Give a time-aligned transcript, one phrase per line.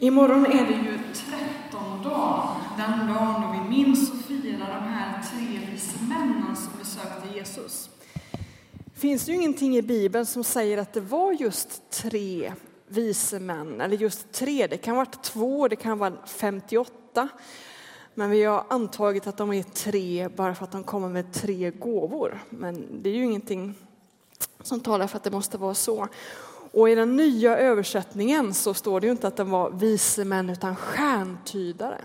[0.00, 5.70] Imorgon är det ju trettondagen, den dagen då vi minns och firar de här tre
[5.72, 7.90] vise männen som besökte Jesus.
[8.94, 12.52] Finns det ju ingenting i Bibeln som säger att det var just tre
[12.88, 17.28] vise män, eller just tre, det kan vara två, det kan vara 58.
[18.14, 21.70] Men vi har antagit att de är tre bara för att de kommer med tre
[21.70, 22.38] gåvor.
[22.50, 23.74] Men det är ju ingenting
[24.62, 26.08] som talar för att det måste vara så.
[26.72, 30.50] Och i den nya översättningen så står det ju inte att den var vise män
[30.50, 31.98] utan stjärntydare.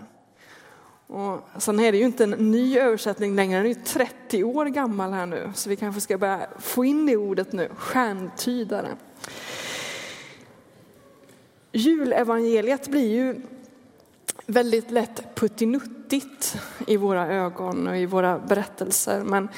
[1.06, 4.66] Och sen är det ju inte en ny översättning längre, den är ju 30 år
[4.66, 5.52] gammal här nu.
[5.54, 8.88] Så vi kanske ska börja få in det ordet nu, stjärntydare.
[11.72, 13.40] Julevangeliet blir ju
[14.46, 19.24] väldigt lätt puttinuttigt i våra ögon och i våra berättelser.
[19.24, 19.48] Men,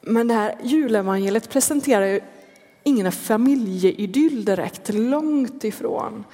[0.00, 2.20] men det här julevangeliet presenterar ju
[2.84, 6.24] ingen familjeidyll direkt, långt ifrån.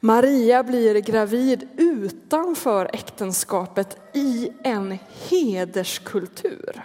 [0.00, 4.98] Maria blir gravid utanför äktenskapet i en
[5.28, 6.82] hederskultur.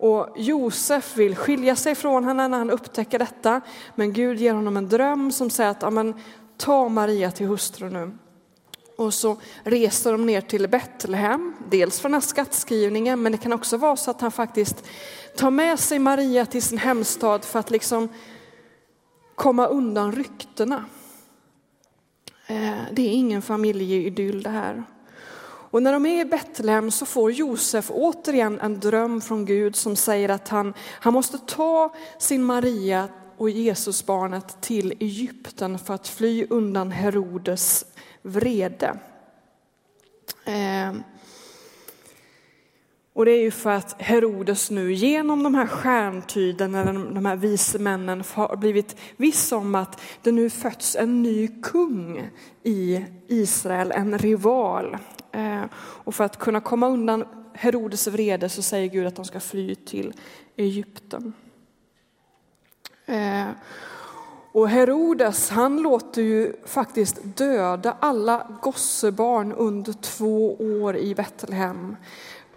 [0.00, 3.60] Och Josef vill skilja sig från henne när han upptäcker detta,
[3.94, 6.16] men Gud ger honom en dröm som säger att
[6.56, 8.10] ta Maria till hustru nu.
[8.98, 13.52] Och så reser de ner till Betlehem, dels för den här skattskrivningen, men det kan
[13.52, 14.84] också vara så att han faktiskt
[15.36, 18.08] tar med sig Maria till sin hemstad för att liksom
[19.34, 20.84] komma undan ryktena.
[22.46, 24.84] Eh, det är ingen familjeidyll det här.
[25.70, 29.96] Och när de är i Betlehem så får Josef återigen en dröm från Gud som
[29.96, 36.46] säger att han, han måste ta sin Maria och Jesusbarnet till Egypten för att fly
[36.50, 37.84] undan Herodes
[38.22, 38.98] vrede.
[40.44, 41.02] Ehm.
[43.12, 47.36] Och det är ju för att Herodes nu genom de här stjärntyden, eller de här
[47.36, 52.30] vise männen, har blivit viss om att det nu fötts en ny kung
[52.62, 54.98] i Israel, en rival.
[55.32, 55.68] Ehm.
[55.76, 57.24] Och för att kunna komma undan
[57.54, 60.12] Herodes vrede så säger Gud att de ska fly till
[60.56, 61.32] Egypten.
[63.06, 63.52] Ehm.
[64.52, 71.96] Och Herodes han låter ju faktiskt döda alla gossebarn under två år i Betlehem.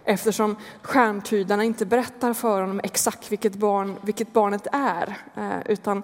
[0.04, 5.18] Eftersom stjärntydarna inte berättar för honom exakt vilket, barn, vilket barnet är.
[5.36, 6.02] Eh, utan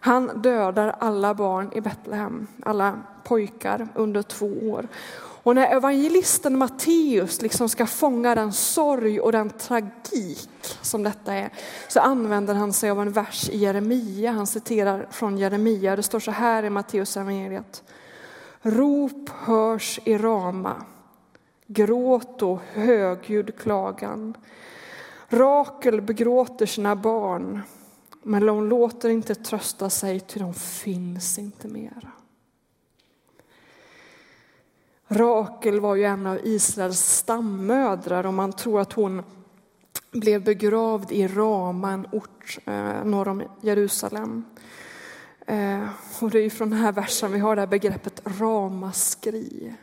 [0.00, 4.88] han dödar alla barn i Betlehem, alla pojkar under två år.
[5.42, 10.48] Och när evangelisten Matteus liksom ska fånga den sorg och den tragik
[10.82, 11.50] som detta är,
[11.88, 14.32] så använder han sig av en vers i Jeremia.
[14.32, 15.96] Han citerar från Jeremia.
[15.96, 17.82] Det står så här i Matteus evangeliet.
[18.62, 20.84] Rop hörs i Rama,
[21.66, 24.36] gråt och högljudd klagan.
[25.28, 27.60] Rakel begråter sina barn,
[28.22, 32.12] men de låter inte trösta sig, ty de finns inte mera.
[35.12, 39.22] Rakel var ju en av Israels stammödrar och man tror att hon
[40.10, 44.44] blev begravd i Rama, en ort eh, norr om Jerusalem.
[45.46, 45.88] Eh,
[46.20, 49.74] och det är från den här versen vi har det här begreppet ramaskri.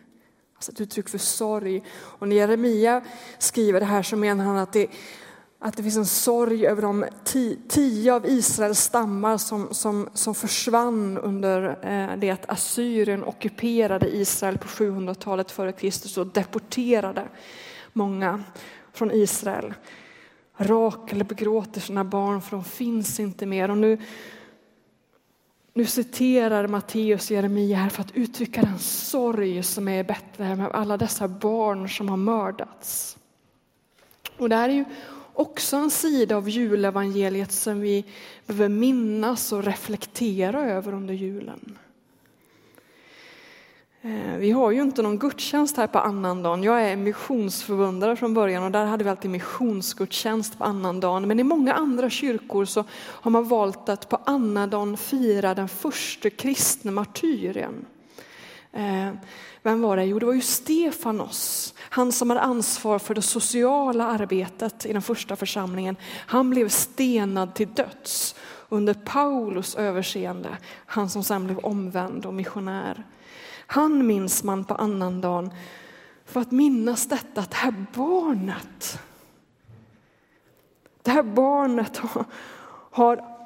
[0.55, 1.83] Alltså ett uttryck för sorg.
[1.93, 3.01] Och när Jeremia
[3.37, 4.87] skriver det här så menar han att det,
[5.59, 7.05] att det finns en sorg över de
[7.67, 14.57] tio av Israels stammar som, som, som försvann under eh, det att Assyrien ockuperade Israel
[14.57, 17.27] på 700-talet före Kristus och deporterade
[17.93, 18.43] många
[18.93, 19.73] från Israel.
[20.57, 23.71] Rakel begråter sina barn för de finns inte mer.
[23.71, 23.97] Och nu,
[25.73, 30.97] nu citerar Matteus Jeremia här för att uttrycka den sorg som är i Betlehem alla
[30.97, 33.17] dessa barn som har mördats.
[34.37, 34.85] Och det här är ju
[35.39, 38.05] också en sida av julevangeliet som vi
[38.45, 41.77] behöver minnas och reflektera över under julen.
[44.01, 46.63] Eh, vi har ju inte någon gudstjänst här på annandagen.
[46.63, 51.27] Jag är missionsförbundare från början och där hade vi alltid missionsgudstjänst på annandagen.
[51.27, 56.29] Men i många andra kyrkor så har man valt att på annandagen fira den första
[56.29, 57.85] kristna martyren.
[58.77, 59.13] Eh,
[59.61, 60.05] vem var det?
[60.05, 65.01] Jo, det var ju Stefanos, han som hade ansvar för det sociala arbetet i den
[65.01, 65.95] första församlingen.
[66.27, 68.35] Han blev stenad till döds
[68.69, 73.03] under Paulus överseende, han som sen blev omvänd och missionär.
[73.67, 75.51] Han minns man på annandagen
[76.25, 78.99] för att minnas detta, att det här barnet,
[81.03, 82.25] det här barnet har,
[82.91, 83.36] har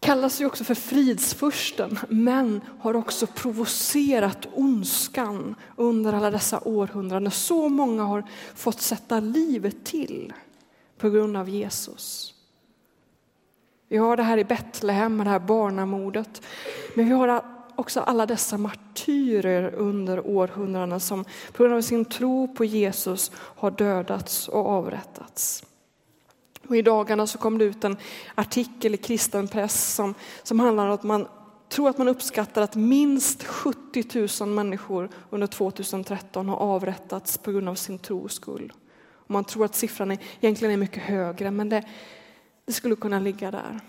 [0.00, 7.30] kallas ju också för fridsfursten, men har också provocerat ondskan under alla dessa århundraden.
[7.30, 8.24] Så många har
[8.54, 10.32] fått sätta livet till
[10.98, 12.34] på grund av Jesus.
[13.88, 16.42] Vi har det här i Betlehem, det här barnamordet.
[16.94, 17.44] Men vi har
[17.76, 23.70] också alla dessa martyrer under århundradena som på grund av sin tro på Jesus har
[23.70, 25.64] dödats och avrättats.
[26.70, 27.96] Och I dagarna så kom det ut en
[28.34, 31.28] artikel i kristen press som, som handlar om att man
[31.68, 37.68] tror att man uppskattar att minst 70 000 människor under 2013 har avrättats på grund
[37.68, 38.72] av sin tros skull.
[39.02, 41.84] Och man tror att siffran är, egentligen är mycket högre, men det,
[42.64, 43.80] det skulle kunna ligga där.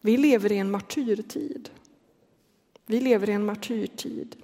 [0.00, 1.70] Vi lever i en martyrtid.
[2.86, 4.36] Vi lever i en martyrtid.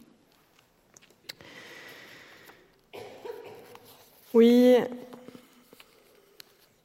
[4.30, 4.84] Och i,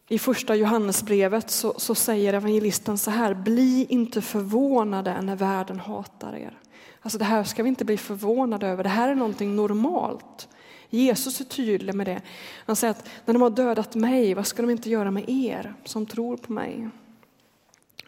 [0.08, 6.36] i första Johannesbrevet så, så säger evangelisten så här, bli inte förvånade när världen hatar
[6.36, 6.58] er.
[7.02, 10.48] Alltså det här ska vi inte bli förvånade över, det här är någonting normalt.
[10.90, 12.22] Jesus är tydlig med det.
[12.66, 15.74] Han säger att när de har dödat mig, vad ska de inte göra med er
[15.84, 16.90] som tror på mig?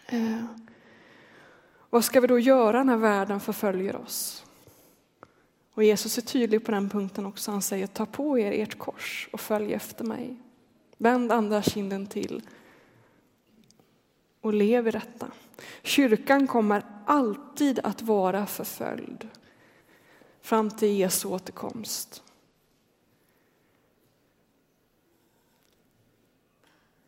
[0.07, 0.43] Eh.
[1.89, 4.45] Vad ska vi då göra när världen förföljer oss?
[5.73, 7.51] Och Jesus är tydlig på den punkten också.
[7.51, 10.37] Han säger ta på er ert kors och följ efter mig.
[11.01, 12.41] Vänd andra kinden till
[14.41, 15.27] och lev i detta.
[15.83, 19.27] Kyrkan kommer alltid att vara förföljd
[20.41, 22.23] fram till Jesu återkomst.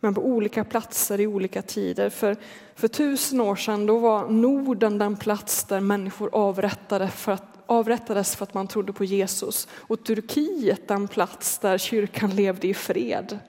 [0.04, 2.10] men på olika platser i olika tider.
[2.10, 2.38] För,
[2.76, 8.36] för tusen år sedan då var Norden den plats där människor avrättade för att, avrättades
[8.36, 13.40] för att man trodde på Jesus och Turkiet den plats där kyrkan levde i fred.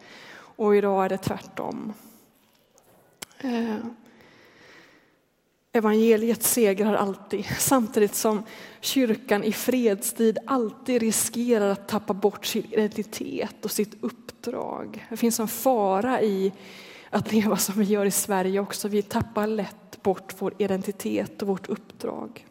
[0.63, 1.93] Och idag är det tvärtom.
[3.39, 3.77] Eh.
[5.73, 8.43] Evangeliet segrar alltid, samtidigt som
[8.81, 15.07] kyrkan i fredstid alltid riskerar att tappa bort sin identitet och sitt uppdrag.
[15.11, 16.53] Det finns en fara i
[17.11, 18.89] att leva som vi gör i Sverige också.
[18.89, 22.47] Vi tappar lätt bort vår identitet och vårt uppdrag.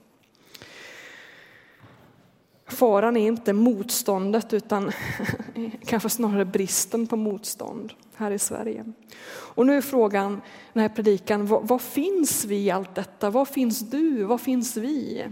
[2.71, 4.91] Faran är inte motståndet utan
[5.85, 8.85] kanske snarare bristen på motstånd här i Sverige.
[9.29, 10.41] Och nu är frågan,
[10.73, 13.29] den här predikan, vad, vad finns vi i allt detta?
[13.29, 14.23] Vad finns du?
[14.23, 15.25] Vad finns vi?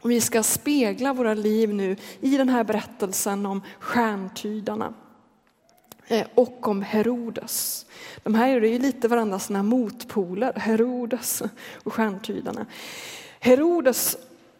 [0.00, 4.94] Och vi ska spegla våra liv nu i den här berättelsen om stjärntydarna
[6.06, 7.86] eh, och om Herodes.
[8.22, 11.42] De här är ju lite varandras motpoler, Herodes
[11.84, 12.66] och stjärntydarna.
[13.40, 14.16] Herodes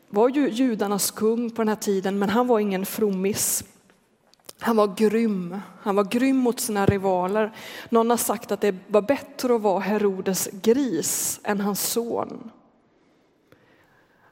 [0.08, 3.64] var ju judarnas kung på den här tiden, men han var ingen frommis.
[4.58, 5.60] Han var grym.
[5.80, 7.52] Han var grym mot sina rivaler.
[7.90, 12.50] Någon har sagt att det var bättre att vara Herodes gris än hans son.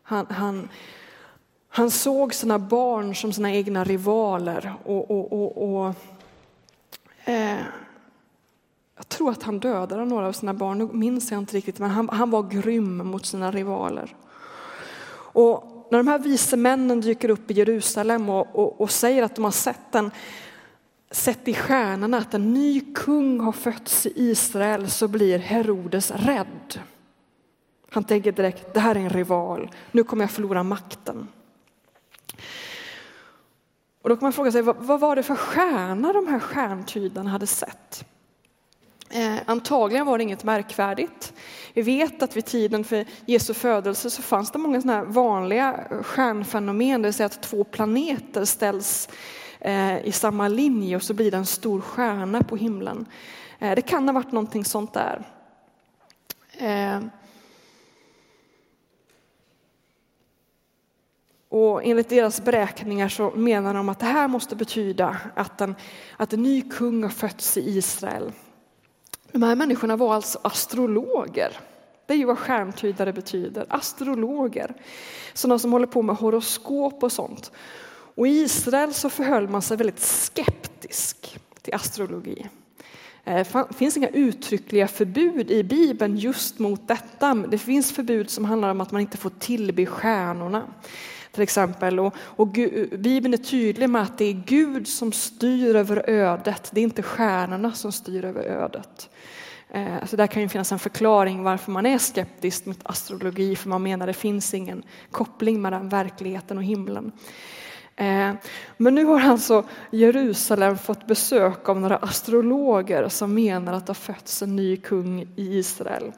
[0.03, 0.69] Han, han,
[1.69, 4.75] han såg sina barn som sina egna rivaler.
[4.85, 5.95] Och, och, och, och
[7.25, 7.59] eh,
[8.97, 11.91] jag tror att han dödade några av sina barn, nu minns jag inte riktigt, men
[11.91, 14.15] han, han var grym mot sina rivaler.
[15.37, 19.35] Och när de här vise männen dyker upp i Jerusalem och, och, och säger att
[19.35, 20.11] de har sett, en,
[21.11, 26.81] sett i stjärnorna att en ny kung har fötts i Israel så blir Herodes rädd.
[27.91, 31.29] Han tänker direkt, det här är en rival, nu kommer jag förlora makten.
[34.03, 37.31] Och då kan man fråga sig, vad, vad var det för stjärna de här stjärntydarna
[37.31, 38.05] hade sett?
[39.11, 41.33] Eh, antagligen var det inget märkvärdigt.
[41.75, 46.03] Vi vet att vid tiden för Jesu födelse så fanns det många såna vanliga eh,
[46.03, 49.09] stjärnfenomen, det vill säga att två planeter ställs
[49.61, 53.07] eh, i samma linje och så blir det en stor stjärna på himlen.
[53.59, 55.25] Eh, det kan ha varit någonting sånt där.
[56.59, 57.01] Eh,
[61.49, 65.75] Och enligt deras beräkningar så menar de att det här måste betyda att en,
[66.17, 68.33] att en ny kung har fötts i Israel.
[69.37, 71.53] De här människorna var alltså astrologer.
[72.07, 74.75] Det är ju vad stjärntydare betyder, astrologer.
[75.35, 77.53] Sådana som håller på med horoskop och sånt.
[78.15, 82.47] Och i Israel så förhöll man sig väldigt skeptisk till astrologi.
[83.25, 87.35] Eh, det finns inga uttryckliga förbud i Bibeln just mot detta.
[87.35, 90.67] Det finns förbud som handlar om att man inte får tillbe stjärnorna
[91.37, 92.01] till exempel.
[92.01, 92.49] Och, och
[92.99, 97.03] Bibeln är tydlig med att det är Gud som styr över ödet, det är inte
[97.03, 99.11] stjärnorna som styr över ödet.
[99.69, 103.69] Eh, så där kan ju finnas en förklaring varför man är skeptisk mot astrologi, för
[103.69, 107.13] man menar att det finns ingen koppling mellan verkligheten och himlen.
[107.97, 108.33] Eh,
[108.77, 113.95] men nu har alltså Jerusalem fått besök av några astrologer som menar att det har
[113.95, 116.13] fötts en ny kung i Israel.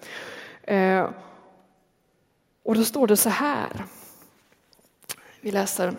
[0.62, 1.06] Eh,
[2.64, 3.84] och då står det så här.
[5.40, 5.95] Vi läser.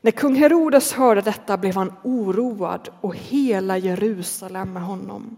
[0.00, 5.36] När kung Herodes hörde detta blev han oroad och hela Jerusalem med honom.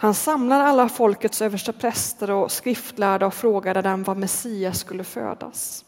[0.00, 5.84] Han samlade alla folkets översta präster och skriftlärda och frågade dem var Messias skulle födas.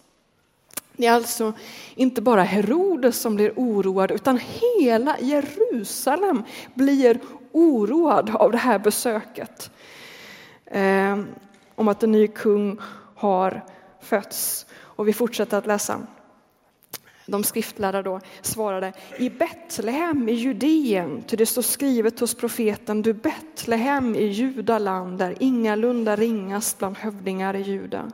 [0.92, 1.52] Det är alltså
[1.94, 6.42] inte bara Herodes som blir oroad utan hela Jerusalem
[6.74, 7.20] blir
[7.52, 9.70] oroad av det här besöket.
[10.66, 11.18] Eh,
[11.74, 12.78] om att en ny kung
[13.14, 13.64] har
[14.00, 14.66] fötts.
[14.72, 16.00] Och vi fortsätter att läsa.
[17.30, 23.12] De skriftlärda då svarade i Betlehem i Judeen, ty det står skrivet hos profeten, du
[23.12, 28.12] Betlehem i Judaland där ingalunda ringas bland hövdingar i Juda.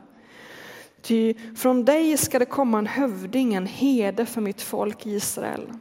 [1.01, 5.73] Ty från dig ska det komma en hövding, en hede för mitt folk Israel.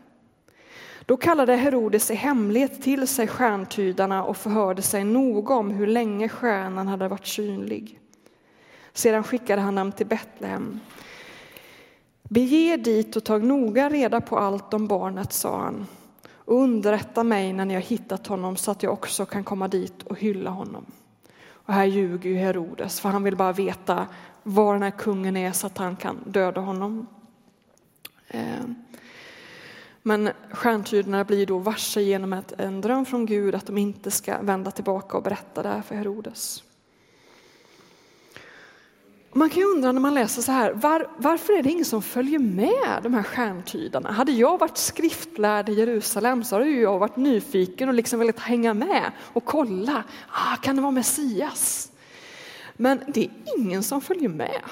[1.07, 6.29] Då kallade Herodes i hemlighet till sig stjärntydarna och förhörde sig noga om hur länge
[6.29, 8.01] stjärnan hade varit synlig.
[8.93, 10.81] Sedan skickade han dem till Betlehem.
[12.29, 15.87] Bege dit och tag noga reda på allt om barnet, sa han,
[16.35, 20.03] och underrätta mig när ni har hittat honom så att jag också kan komma dit
[20.03, 20.85] och hylla honom.
[21.49, 24.07] Och här ljuger ju Herodes, för han vill bara veta
[24.43, 27.07] var den här kungen är så att han kan döda honom.
[28.29, 28.65] Eh,
[30.03, 34.71] men stjärntydarna blir då varse genom en dröm från Gud att de inte ska vända
[34.71, 36.63] tillbaka och berätta det här för Herodes.
[39.37, 42.03] Man kan ju undra när man läser så här, var, varför är det ingen som
[42.03, 44.11] följer med de här stjärntydarna?
[44.11, 48.75] Hade jag varit skriftlärd i Jerusalem så hade jag varit nyfiken och liksom velat hänga
[48.75, 51.93] med och kolla, ah, kan det vara Messias?
[52.77, 54.63] Men det är ingen som följer med.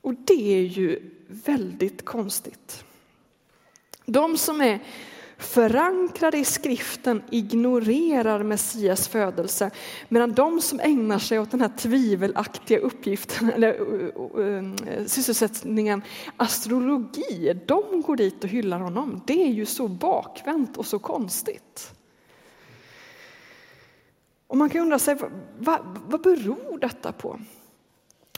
[0.00, 2.84] Och det är ju väldigt konstigt.
[4.06, 4.80] De som är
[5.38, 9.70] förankrade i skriften ignorerar Messias födelse
[10.08, 14.76] medan de som ägnar sig åt den här tvivelaktiga uppgiften eller uh, uh, um,
[15.06, 16.02] sysselsättningen
[16.36, 19.22] astrologi, de går dit och hyllar honom.
[19.26, 21.92] Det är ju så bakvänt och så konstigt.
[24.46, 25.16] Och man kan undra sig,
[25.58, 27.40] vad, vad beror detta på?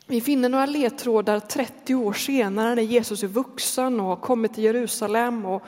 [0.07, 4.65] Vi finner några ledtrådar 30 år senare när Jesus är vuxen och har kommit till
[4.65, 5.63] Jerusalem och,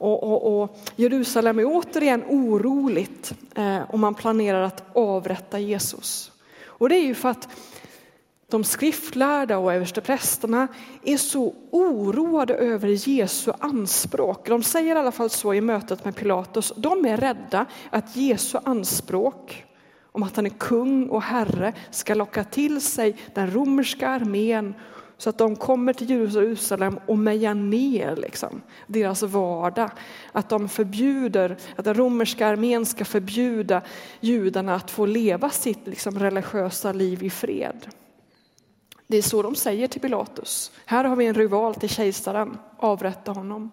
[0.00, 6.32] och, och, och Jerusalem är återigen oroligt eh, och man planerar att avrätta Jesus.
[6.64, 7.48] Och det är ju för att
[8.48, 10.68] de skriftlärda och översteprästerna
[11.02, 14.48] är så oroade över Jesu anspråk.
[14.48, 16.72] De säger i alla fall så i mötet med Pilatus.
[16.76, 19.64] De är rädda att Jesu anspråk
[20.12, 24.74] om att han är kung och herre ska locka till sig den romerska armén
[25.20, 29.90] så att de kommer till Jerusalem och mejar ner liksom, deras vardag.
[30.32, 33.82] Att de förbjuder, att den romerska armén ska förbjuda
[34.20, 37.86] judarna att få leva sitt liksom, religiösa liv i fred.
[39.06, 40.72] Det är så de säger till Pilatus.
[40.84, 43.70] Här har vi en rival till kejsaren, avrätta honom.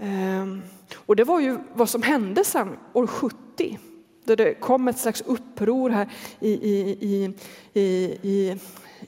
[0.00, 0.62] Ehm,
[0.94, 3.78] och det var ju vad som hände sen år 70
[4.24, 6.08] då det kom ett slags uppror här
[6.40, 7.80] i, i, i,
[8.22, 8.58] i,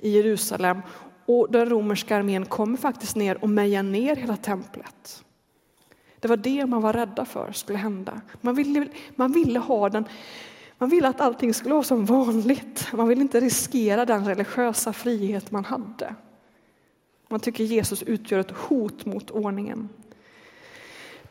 [0.01, 0.83] i Jerusalem
[1.27, 5.25] och den romerska armén kommer faktiskt ner och mejar ner hela templet.
[6.21, 8.21] Det var det man var rädda för skulle hända.
[8.41, 10.05] Man ville, man ville ha den
[10.79, 12.89] man ville att allting skulle vara som vanligt.
[12.93, 16.15] Man ville inte riskera den religiösa frihet man hade.
[17.29, 19.89] Man tycker Jesus utgör ett hot mot ordningen.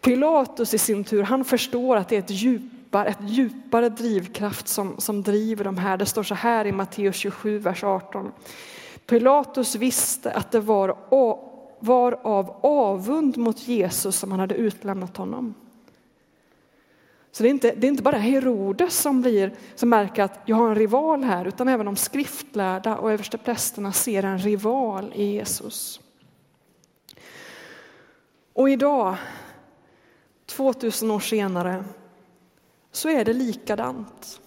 [0.02, 4.68] Pilatus i sin tur, han förstår att det är ett djup djupare, ett djupare drivkraft
[4.68, 5.98] som, som driver de här.
[5.98, 8.32] Det står så här i Matteus 27, vers 18.
[9.06, 10.98] Pilatus visste att det var,
[11.80, 15.54] var av avund mot Jesus som han hade utlämnat honom.
[17.32, 20.56] Så det är, inte, det är inte bara Herodes som, blir, som märker att jag
[20.56, 26.00] har en rival här, utan även de skriftlärda och översteprästerna ser en rival i Jesus.
[28.54, 29.16] Och idag,
[30.46, 31.84] 2000 år senare,
[32.92, 34.42] så är det likadant.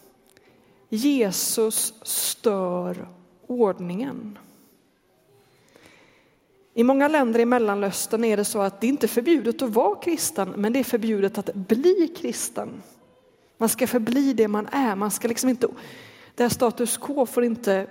[0.88, 3.08] Jesus stör
[3.46, 4.38] ordningen.
[6.74, 9.96] I många länder i Mellanöstern är det så att det inte är förbjudet att vara
[9.96, 12.82] kristen, men det är förbjudet att bli kristen.
[13.58, 14.96] Man ska förbli det man är.
[14.96, 15.68] Man ska liksom inte,
[16.34, 17.86] det här status quo får inte,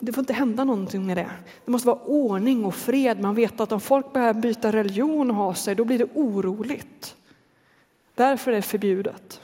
[0.00, 1.30] det får inte hända någonting med det.
[1.64, 3.20] Det måste vara ordning och fred.
[3.20, 7.16] Man vet att om folk börjar byta religion och ha sig, då blir det oroligt.
[8.14, 9.40] Därför är det förbjudet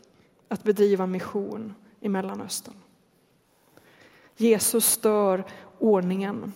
[0.48, 2.74] att bedriva mission i Mellanöstern.
[4.36, 5.44] Jesus stör
[5.78, 6.52] ordningen.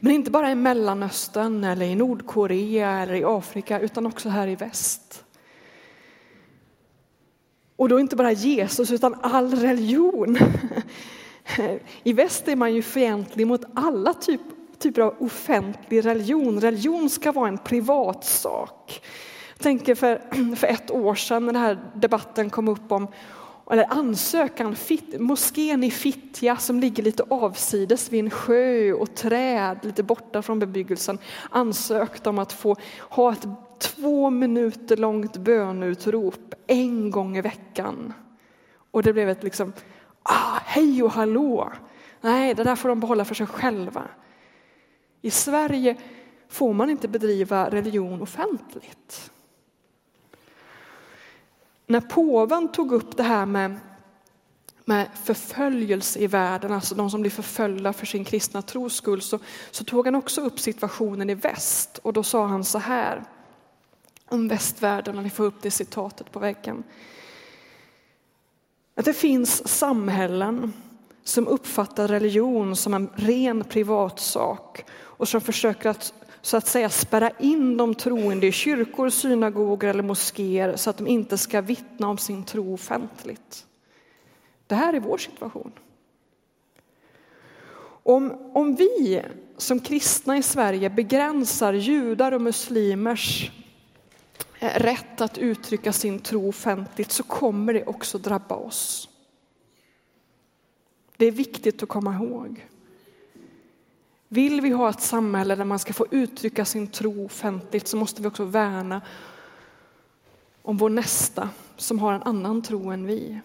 [0.00, 4.56] Men inte bara i Mellanöstern eller i Nordkorea eller i Afrika utan också här i
[4.56, 5.24] väst.
[7.76, 10.38] Och då inte bara Jesus utan all religion.
[12.02, 14.40] I väst är man ju fientlig mot alla typ,
[14.78, 16.60] typer av offentlig religion.
[16.60, 19.02] Religion ska vara en privatsak.
[19.60, 20.20] Jag tänker för,
[20.56, 23.08] för ett år sedan när den här debatten kom upp om
[23.70, 29.78] eller ansökan, fit, moskén i Fittja som ligger lite avsides vid en sjö och träd
[29.82, 31.18] lite borta från bebyggelsen
[31.50, 33.46] ansökte om att få ha ett
[33.78, 38.12] två minuter långt bönutrop en gång i veckan.
[38.90, 39.72] Och det blev ett liksom,
[40.22, 41.72] ah, hej och hallå.
[42.20, 44.02] Nej, det där får de behålla för sig själva.
[45.22, 45.96] I Sverige
[46.48, 49.30] får man inte bedriva religion offentligt.
[51.90, 53.76] När påven tog upp det här med,
[54.84, 59.38] med förföljelse i världen, alltså de som blir förföljda för sin kristna tros skull, så,
[59.70, 63.24] så tog han också upp situationen i väst och då sa han så här
[64.28, 66.82] om västvärlden, och vi får upp det citatet på väggen.
[68.94, 70.72] Att det finns samhällen
[71.24, 77.30] som uppfattar religion som en ren privatsak och som försöker att så att säga spärra
[77.30, 82.18] in de troende i kyrkor, synagogor eller moskéer så att de inte ska vittna om
[82.18, 83.66] sin tro offentligt.
[84.66, 85.72] Det här är vår situation.
[88.02, 89.22] Om, om vi
[89.56, 93.50] som kristna i Sverige begränsar judar och muslimers
[94.58, 99.08] eh, rätt att uttrycka sin tro offentligt så kommer det också drabba oss.
[101.16, 102.66] Det är viktigt att komma ihåg.
[104.32, 108.22] Vill vi ha ett samhälle där man ska få uttrycka sin tro offentligt så måste
[108.22, 109.00] vi också värna
[110.62, 113.40] om vår nästa som har en annan tro än vi.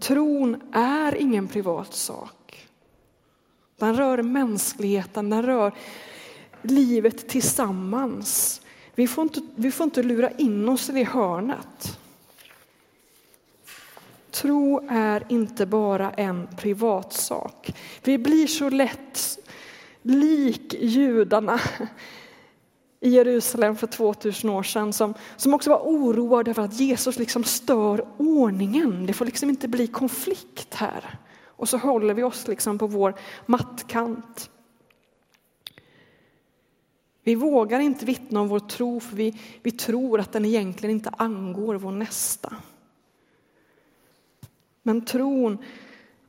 [0.00, 2.68] Tron är ingen privat sak.
[3.76, 5.74] Den rör mänskligheten, den rör
[6.62, 8.60] livet tillsammans.
[8.94, 11.98] Vi får inte, vi får inte lura in oss i det hörnet.
[14.30, 17.74] Tro är inte bara en privatsak.
[18.02, 19.38] Vi blir så lätt
[20.04, 21.60] lik judarna
[23.00, 27.44] i Jerusalem för 2000 år sedan som, som också var oroade för att Jesus liksom
[27.44, 29.06] stör ordningen.
[29.06, 31.18] Det får liksom inte bli konflikt här.
[31.46, 33.14] Och så håller vi oss liksom på vår
[33.46, 34.50] mattkant.
[37.22, 41.10] Vi vågar inte vittna om vår tro för vi, vi tror att den egentligen inte
[41.10, 42.56] angår vår nästa.
[44.82, 45.58] Men tron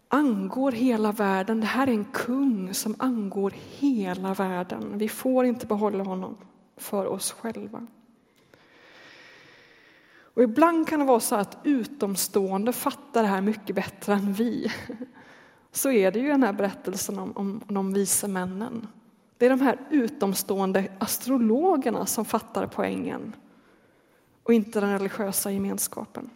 [0.07, 1.59] angår hela världen.
[1.59, 4.97] Det här är en kung som angår hela världen.
[4.97, 6.37] Vi får inte behålla honom
[6.77, 7.87] för oss själva.
[10.35, 14.71] Och ibland kan det vara så att utomstående fattar det här mycket bättre än vi.
[15.71, 18.87] Så är det ju i den här berättelsen om, om, om de vise männen.
[19.37, 23.35] Det är de här utomstående astrologerna som fattar poängen
[24.43, 26.29] och inte den religiösa gemenskapen.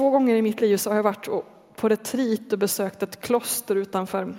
[0.00, 1.28] Två gånger i mitt liv så har jag varit
[1.76, 4.34] på retreat och besökt ett kloster utanför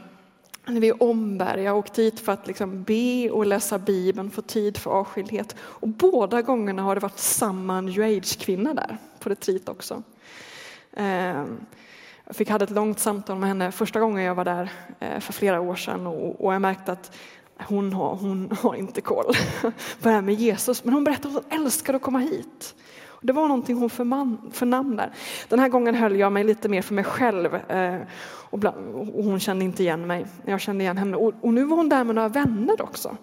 [0.67, 1.63] vid Omberg.
[1.63, 5.55] Jag har åkt dit för att liksom be och läsa Bibeln, få tid för avskildhet.
[5.61, 10.03] Och båda gångerna har det varit samma new age-kvinna där på retreat också.
[10.93, 11.65] Ehm,
[12.25, 15.33] jag fick hade ett långt samtal med henne första gången jag var där eh, för
[15.33, 17.17] flera år sedan och jag märkte att
[17.57, 19.71] hon har, hon har inte koll på
[20.01, 20.83] det här med Jesus.
[20.83, 22.75] Men hon berättade att hon älskar att komma hit.
[23.23, 23.89] Det var någonting hon
[24.51, 25.11] förnam där.
[25.49, 28.01] Den här gången höll jag mig lite mer för mig själv eh,
[28.51, 28.59] och,
[29.13, 30.25] hon kände inte igen mig.
[30.45, 33.17] Jag kände igen henne och, nu var hon där med några vänner också.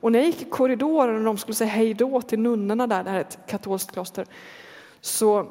[0.00, 3.04] Och när jag gick i korridoren och de skulle säga hej då till nunnorna där,
[3.04, 4.26] det här är ett katolskt kloster,
[5.00, 5.46] så,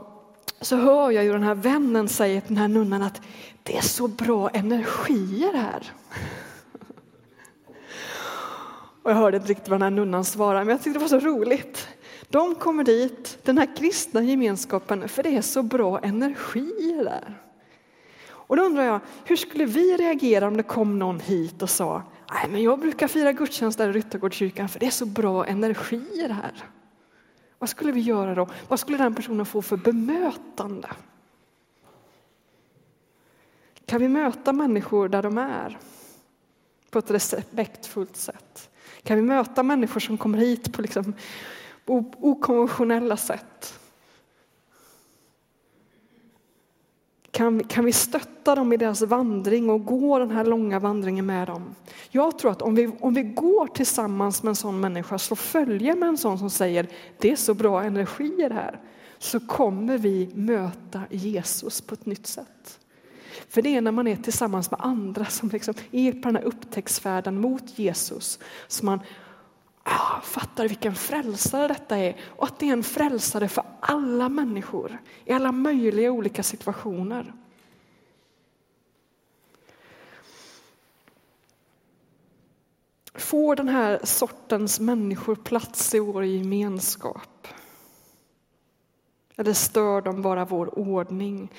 [0.61, 3.21] så hör jag ju den här vännen säga till den här nunnan att
[3.63, 5.91] det är så bra energier här.
[9.03, 11.19] Och jag hörde inte riktigt vad den här nunnan svarade, men jag tyckte det var
[11.19, 11.87] så roligt.
[12.31, 17.41] De kommer dit, den här kristna gemenskapen, för det är så bra energi där.
[18.29, 22.03] Och då undrar jag, hur skulle vi reagera om det kom någon hit och sa,
[22.31, 26.27] nej men jag brukar fira gudstjänst där i Ryttargårdskyrkan för det är så bra energi
[26.29, 26.65] här.
[27.59, 28.47] Vad skulle vi göra då?
[28.67, 30.89] Vad skulle den personen få för bemötande?
[33.85, 35.77] Kan vi möta människor där de är
[36.89, 38.69] på ett respektfullt sätt?
[39.03, 41.13] Kan vi möta människor som kommer hit på liksom
[42.19, 43.79] okonventionella sätt.
[47.31, 51.25] Kan vi, kan vi stötta dem i deras vandring och gå den här långa vandringen
[51.25, 51.75] med dem?
[52.09, 55.95] Jag tror att om vi, om vi går tillsammans med en sån människa, så följer
[55.95, 58.79] med en sån som säger det är så bra energier här,
[59.17, 62.79] så kommer vi möta Jesus på ett nytt sätt.
[63.49, 66.43] För det är när man är tillsammans med andra som liksom är på den här
[66.43, 68.99] upptäcktsfärden mot Jesus som man
[69.83, 74.97] ah, fattar vilken frälsare detta är och att det är en frälsare för alla människor
[75.25, 77.33] i alla möjliga olika situationer.
[83.13, 87.47] Får den här sortens människor plats i vår gemenskap?
[89.37, 91.51] Eller stör de bara vår ordning?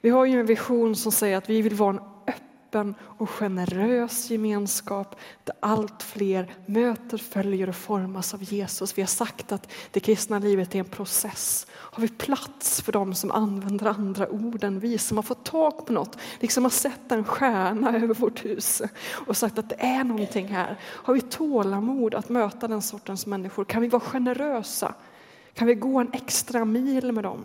[0.00, 2.53] Vi har ju en vision som säger att vi vill vara en öppen
[3.00, 8.98] och generös gemenskap där allt fler möter, följer och formas av Jesus.
[8.98, 11.66] Vi har sagt att det kristna livet är en process.
[11.72, 15.86] Har vi plats för dem som använder andra ord än vi som har fått tag
[15.86, 18.82] på något, liksom har sett en stjärna över vårt hus
[19.26, 20.78] och sagt att det är någonting här.
[20.82, 23.64] Har vi tålamod att möta den sortens människor?
[23.64, 24.94] Kan vi vara generösa?
[25.54, 27.42] Kan vi gå en extra mil med dem?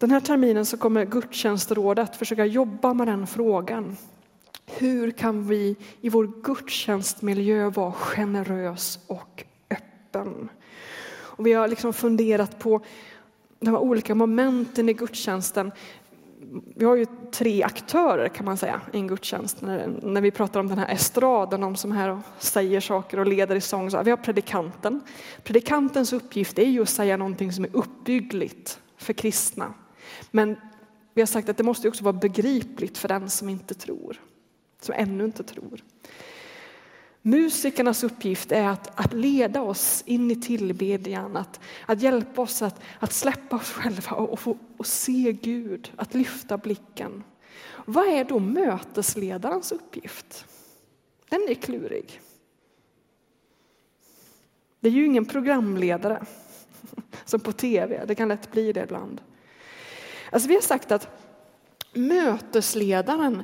[0.00, 3.96] Den här terminen så kommer gudstjänstrådet försöka jobba med den frågan.
[4.66, 10.48] Hur kan vi i vår gudstjänstmiljö vara generös och öppen?
[11.12, 12.80] Och vi har liksom funderat på
[13.60, 15.72] de här olika momenten i gudstjänsten.
[16.76, 19.60] Vi har ju tre aktörer kan man säga i en gudstjänst.
[19.60, 23.56] När, när vi pratar om den här estraden, de som här säger saker och leder
[23.56, 23.90] i sång.
[23.90, 25.00] Så vi har predikanten.
[25.42, 29.74] Predikantens uppgift är ju att säga någonting som är uppbyggligt för kristna.
[30.30, 30.56] Men
[31.14, 34.20] vi har sagt att det måste också vara begripligt för den som inte tror,
[34.80, 35.84] som ännu inte tror.
[37.22, 42.80] Musikernas uppgift är att, att leda oss in i tillbedjan, att, att hjälpa oss att,
[42.98, 47.24] att släppa oss själva och, och, få, och se Gud, att lyfta blicken.
[47.84, 50.44] Vad är då mötesledarens uppgift?
[51.28, 52.20] Den är klurig.
[54.80, 56.26] Det är ju ingen programledare
[57.24, 59.20] som på tv, det kan lätt bli det ibland.
[60.30, 61.08] Alltså vi har sagt att
[61.92, 63.42] mötesledaren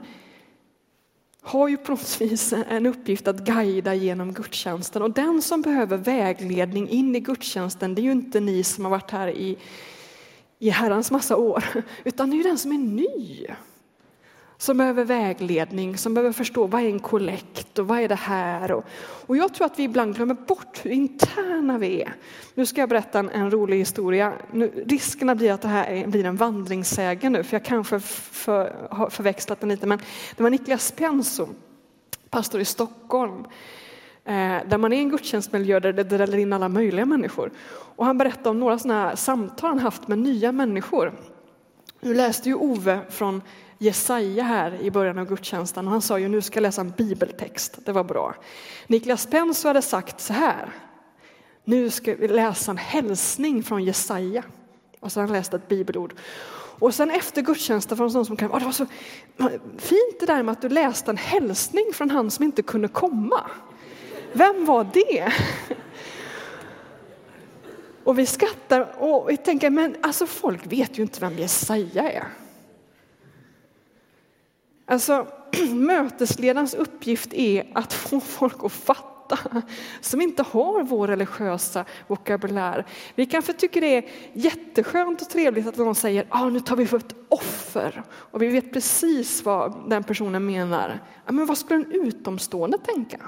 [1.42, 5.03] har ju på något vis en uppgift att guida genom gudstjänsten.
[5.03, 8.90] Och den som behöver vägledning in i gudstjänsten det är ju inte ni som har
[8.90, 9.59] varit här i,
[10.59, 11.64] i herrans massa år
[12.05, 13.46] utan det är ju den som är ny
[14.58, 18.72] som behöver vägledning, som behöver förstå vad är en kollekt och vad är det här?
[18.72, 18.84] Och,
[19.26, 22.14] och jag tror att vi ibland glömmer bort hur interna vi är.
[22.54, 24.32] Nu ska jag berätta en, en rolig historia.
[24.52, 28.88] Nu, riskerna blir att det här är, blir en vandringssägen nu, för jag kanske för,
[28.90, 29.98] har förväxlat den lite, men
[30.36, 31.48] det var Niklas Pianso,
[32.30, 33.44] pastor i Stockholm,
[34.24, 37.50] eh, där man är i en gudstjänstmiljö där det dräller in alla möjliga människor.
[37.96, 41.12] Och han berättade om några sådana här samtal han haft med nya människor.
[42.00, 43.42] Nu läste ju Ove från
[43.78, 47.78] Jesaja här i början av gudstjänsten han sa ju nu ska jag läsa en bibeltext.
[47.84, 48.34] Det var bra.
[48.86, 50.72] Niklas Penso hade sagt så här.
[51.64, 54.42] Nu ska vi läsa en hälsning från Jesaja.
[55.00, 56.14] Och så har han läst ett bibelord.
[56.78, 58.86] Och sen efter gudstjänsten från någon som kan, det var så
[59.78, 63.50] fint det där med att du läste en hälsning från han som inte kunde komma.
[64.32, 65.32] Vem var det?
[68.04, 72.24] Och vi skrattar och vi tänker, men alltså folk vet ju inte vem Jesaja är.
[74.87, 75.27] Alltså,
[75.75, 79.07] mötesledarens uppgift är att få folk att fatta
[80.01, 82.87] som inte har vår religiösa vokabulär.
[83.14, 86.87] Vi kanske tycker det är jätteskönt och trevligt att någon säger ah, nu tar vi
[86.87, 91.01] för ett offer och vi vet precis vad den personen menar.
[91.27, 93.18] men vad skulle en utomstående tänka?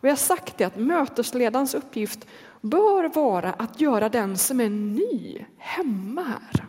[0.00, 2.26] Vi har sagt det att mötesledarens uppgift
[2.60, 6.66] bör vara att göra den som är ny hemma här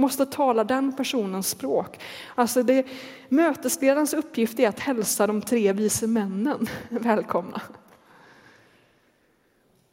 [0.00, 2.00] måste tala den personens språk.
[2.34, 2.86] Alltså det,
[3.28, 7.62] mötesledarens uppgift är att hälsa de tre vise männen välkomna.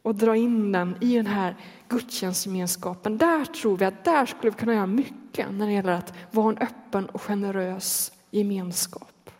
[0.02, 1.56] Och dra in den i den här
[1.88, 3.18] gudstjänstgemenskapen.
[3.18, 6.50] Där tror vi att där skulle vi kunna göra mycket när det gäller att vara
[6.50, 9.32] en öppen och generös gemenskap.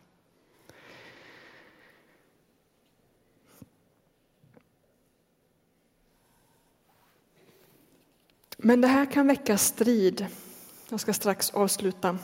[8.58, 10.28] Men det här kan väcka strid
[10.90, 12.18] jag ska strax avsluta.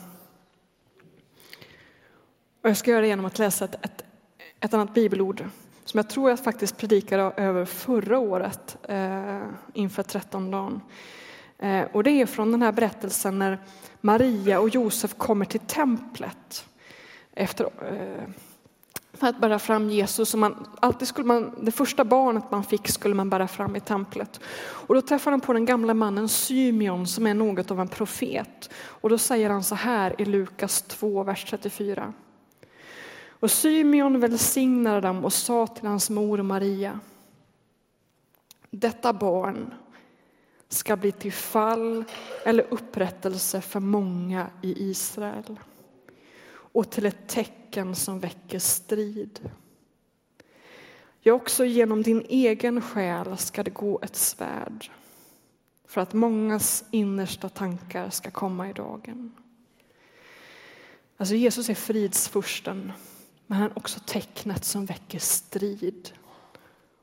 [2.62, 4.04] Och jag ska göra det genom att läsa ett, ett,
[4.60, 5.44] ett annat bibelord
[5.84, 9.42] som jag tror jag faktiskt predikade över förra året eh,
[9.74, 10.80] inför trettondagen.
[11.58, 13.58] Eh, och det är från den här berättelsen när
[14.00, 16.66] Maria och Josef kommer till templet
[17.32, 18.28] efter eh,
[19.14, 20.34] för att bära fram Jesus.
[20.34, 23.80] Och man, alltid skulle man, det första barnet man fick skulle man bära fram i
[23.80, 24.40] templet.
[24.60, 28.70] Och då träffar han på den gamla mannen Symeon som är något av en profet.
[28.74, 32.12] Och då säger han så här i Lukas 2, vers 34.
[33.28, 37.00] Och Symeon välsignade dem och sa till hans mor Maria.
[38.70, 39.74] Detta barn
[40.68, 42.04] ska bli till fall
[42.44, 45.58] eller upprättelse för många i Israel
[46.74, 49.50] och till ett tecken som väcker strid.
[51.20, 54.90] Ja, också genom din egen själ ska det gå ett svärd
[55.84, 59.32] för att mångas innersta tankar ska komma i dagen.
[61.16, 62.92] Alltså Jesus är fridsfursten,
[63.46, 66.10] men han är också tecknet som väcker strid.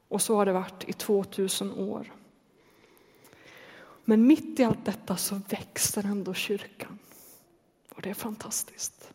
[0.07, 2.13] Och så har det varit i 2000 år.
[4.05, 6.99] Men mitt i allt detta så växer ändå kyrkan.
[7.95, 9.13] Och det är fantastiskt.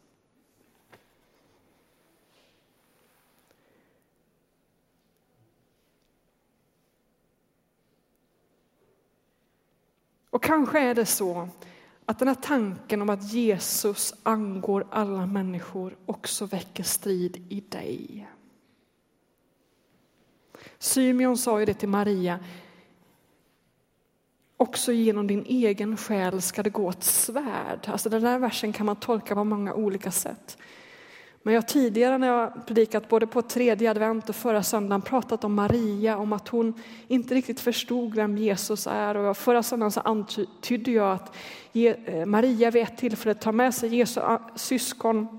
[10.36, 11.48] Och kanske är det så
[12.06, 18.28] att den här tanken om att Jesus angår alla människor också väcker strid i dig.
[20.78, 22.38] Symeon sa ju det till Maria.
[24.56, 27.80] Också genom din egen själ ska det gå ett svärd.
[27.86, 30.58] Alltså den där versen kan man tolka på många olika sätt.
[31.46, 35.54] Men jag tidigare när jag predikat både på tredje advent och förra söndagen pratat om
[35.54, 36.74] Maria, om att hon
[37.08, 39.16] inte riktigt förstod vem Jesus är.
[39.16, 41.34] Och förra söndagen så antydde jag att
[41.72, 44.20] eh, Maria vid ett tillfälle tar med sig Jesu
[44.54, 45.38] syskon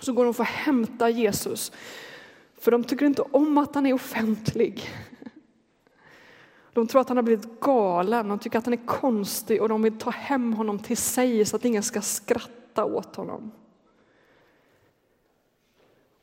[0.00, 1.72] så går hon för att hämta Jesus.
[2.58, 4.88] För de tycker inte om att han är offentlig.
[6.72, 9.82] De tror att han har blivit galen, de tycker att han är konstig och de
[9.82, 13.52] vill ta hem honom till sig så att ingen ska skratta åt honom.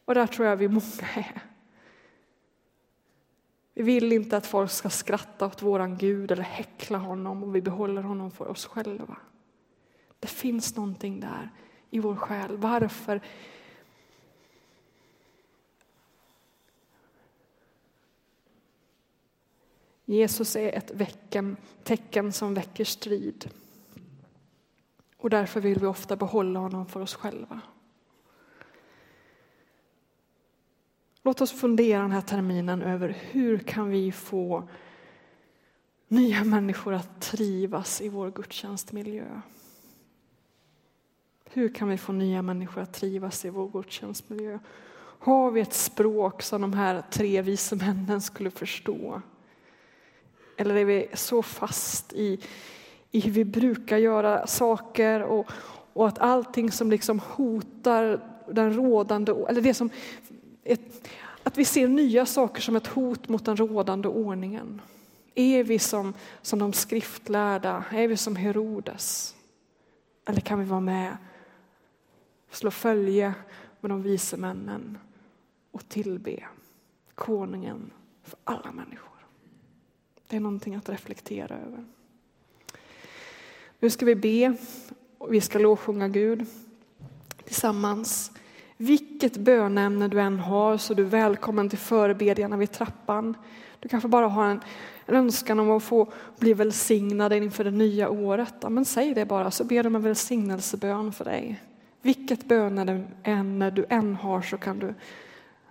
[0.05, 1.41] Och där tror jag vi många är.
[3.73, 7.61] Vi vill inte att folk ska skratta åt våran Gud eller häckla honom och vi
[7.61, 9.17] behåller honom för oss själva.
[10.19, 11.49] Det finns någonting där
[11.89, 12.57] i vår själ.
[12.57, 13.21] Varför?
[20.05, 23.49] Jesus är ett väcken, tecken som väcker strid.
[25.17, 27.61] Och därför vill vi ofta behålla honom för oss själva.
[31.25, 34.67] Låt oss fundera den här terminen över hur kan vi få
[36.07, 39.41] nya människor att trivas i vår gudstjänstmiljö.
[41.45, 44.59] Hur kan vi få nya människor att trivas i vår gudstjänstmiljö?
[45.19, 49.21] Har vi ett språk som de här tre vise männen skulle förstå?
[50.57, 52.39] Eller är vi så fast i,
[53.11, 55.51] i hur vi brukar göra saker och,
[55.93, 59.89] och att allting som liksom hotar den rådande, eller det som
[60.63, 61.07] ett,
[61.43, 64.81] att vi ser nya saker som ett hot mot den rådande ordningen.
[65.35, 67.85] Är vi som, som de skriftlärda?
[67.91, 69.35] Är vi som Herodes?
[70.25, 71.17] Eller kan vi vara med,
[72.51, 73.33] slå följe
[73.79, 74.97] med de vise männen
[75.71, 76.43] och tillbe
[77.15, 77.91] konungen
[78.23, 79.09] för alla människor?
[80.27, 81.85] Det är någonting att reflektera över.
[83.79, 84.57] Nu ska vi be
[85.17, 86.45] och vi ska lovsjunga Gud
[87.43, 88.31] tillsammans.
[88.77, 93.37] Vilket bönämne du än har så är du välkommen till förebedjarna vid trappan.
[93.79, 94.61] Du kanske bara har en,
[95.05, 98.53] en önskan om att få bli välsignad inför det nya året.
[98.61, 101.61] Ja, men säg det bara så ber de en välsignelsebön för dig.
[102.01, 104.93] Vilket bönämne du än har så kan du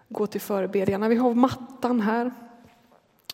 [0.09, 1.09] gå till förebedjarna.
[1.09, 2.33] Vi har mattan här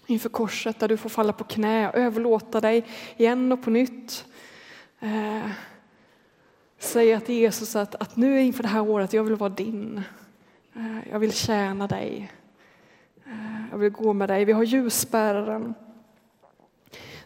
[0.07, 2.85] inför korset där du får falla på knä och överlåta dig
[3.17, 4.25] igen och på nytt.
[5.01, 5.51] Eh,
[6.79, 10.03] Eh, Säga till Jesus att, att nu inför det här året, jag vill vara din.
[10.75, 12.33] Eh, jag vill tjäna dig.
[13.27, 14.45] Eh, jag vill gå med dig.
[14.45, 15.75] Vi har ljusbäraren.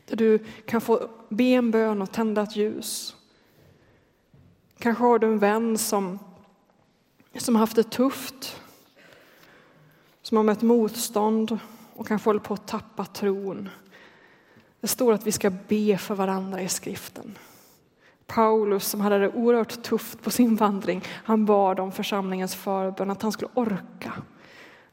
[0.06, 3.16] Där du kan få be en bön och tända ett ljus.
[4.78, 6.18] Kanske har du en vän som,
[7.38, 8.60] som haft det tufft.
[10.22, 11.58] Som har mött motstånd
[11.94, 13.68] och kanske håller på att tappa tron.
[14.80, 17.38] Det står att vi ska be för varandra i skriften.
[18.26, 23.22] Paulus som hade det oerhört tufft på sin vandring, han bad om församlingens förbön att
[23.22, 24.12] han skulle orka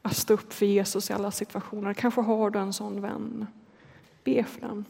[0.02, 1.94] att stå upp för Jesus i alla situationer.
[1.94, 3.46] Kanske har du en sån vän.
[4.24, 4.84] Be för den.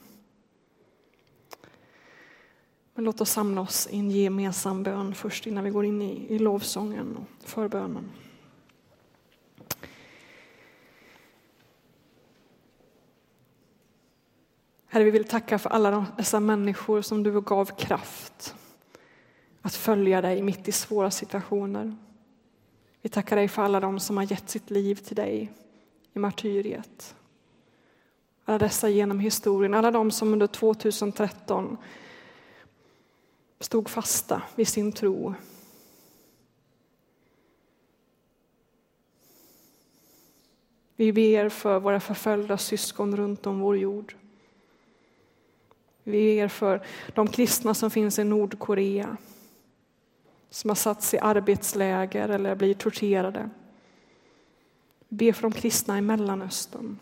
[2.94, 6.34] Men låt oss samla oss i en gemensam bön först innan vi går in i,
[6.34, 8.10] i lovsången och förbönen.
[14.92, 18.54] Herre, vi vill tacka för alla dessa människor som du gav kraft
[19.62, 21.96] att följa dig mitt i svåra situationer.
[23.02, 25.52] Vi tackar dig för alla de som har gett sitt liv till dig
[26.12, 27.14] i martyriet.
[28.44, 31.76] Alla dessa genom historien, alla de som under 2013
[33.60, 35.34] stod fasta vid sin tro.
[40.96, 44.14] Vi ber för våra förföljda syskon runt om vår jord.
[46.04, 46.82] Vi ber för
[47.14, 49.16] de kristna som finns i Nordkorea,
[50.50, 53.50] som har satts i arbetsläger eller blir torterade.
[55.08, 56.98] Vi ber för de kristna i Mellanöstern.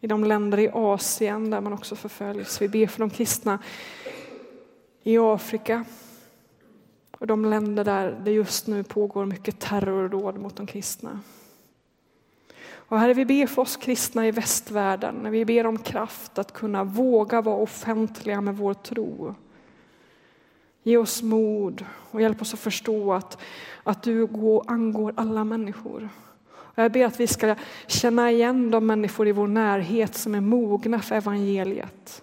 [0.00, 2.62] I de länder i Asien där man också förföljs.
[2.62, 3.58] Vi ber för de kristna
[5.02, 5.84] i Afrika
[7.10, 11.20] och de länder där det just nu pågår mycket terrordåd mot de kristna.
[12.92, 16.84] Och Herre, vi ber för oss kristna i västvärlden, vi ber om kraft att kunna
[16.84, 19.34] våga vara offentliga med vår tro.
[20.82, 23.38] Ge oss mod och hjälp oss att förstå att,
[23.82, 26.08] att du går, angår alla människor.
[26.74, 27.54] Jag ber att vi ska
[27.86, 32.22] känna igen de människor i vår närhet som är mogna för evangeliet.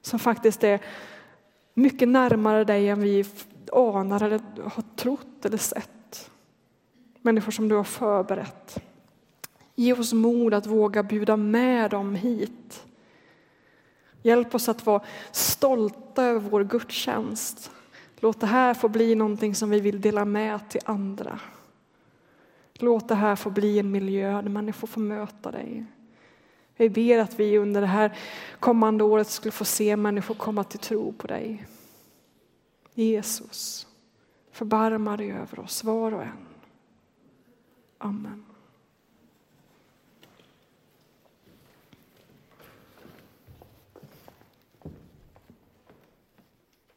[0.00, 0.80] Som faktiskt är
[1.74, 3.24] mycket närmare dig än vi
[3.72, 6.30] anar eller har trott eller sett.
[7.22, 8.82] Människor som du har förberett.
[9.80, 12.86] Ge oss mod att våga bjuda med dem hit.
[14.22, 17.70] Hjälp oss att vara stolta över vår gudstjänst.
[18.16, 21.40] Låt det här få bli någonting som vi vill dela med till andra.
[22.74, 25.84] Låt det här få bli en miljö där människor får möta dig.
[26.76, 28.18] Vi ber att vi under det här
[28.58, 31.66] kommande året skulle få se människor komma till tro på dig.
[32.94, 33.86] Jesus,
[34.52, 36.46] förbarma dig över oss var och en.
[37.98, 38.49] Amen.